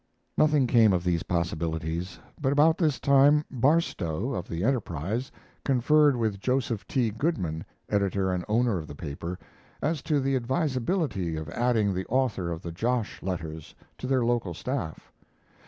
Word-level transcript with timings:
Nothing 0.35 0.65
came 0.65 0.93
of 0.93 1.03
these 1.03 1.21
possibilities, 1.21 2.17
but 2.41 2.51
about 2.51 2.79
this 2.79 2.99
time 2.99 3.45
Barstow, 3.51 4.33
of 4.33 4.47
the 4.49 4.63
Enterprise, 4.63 5.31
conferred 5.63 6.15
with 6.15 6.39
Joseph 6.39 6.87
T. 6.87 7.11
Goodman, 7.11 7.63
editor 7.87 8.31
and 8.31 8.43
owner 8.47 8.79
of 8.79 8.87
the 8.87 8.95
paper, 8.95 9.37
as 9.79 10.01
to 10.01 10.19
the 10.19 10.35
advisability 10.35 11.35
of 11.35 11.49
adding 11.49 11.93
the 11.93 12.07
author 12.07 12.49
of 12.51 12.63
the 12.63 12.71
"Josh" 12.71 13.21
letters 13.21 13.75
to 13.99 14.07
their 14.07 14.25
local 14.25 14.55
staff. 14.55 15.11